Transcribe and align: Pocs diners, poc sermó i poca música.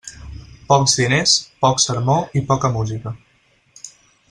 Pocs 0.71 0.95
diners, 1.01 1.35
poc 1.65 1.83
sermó 1.85 2.17
i 2.41 2.43
poca 2.53 2.73
música. 2.79 3.17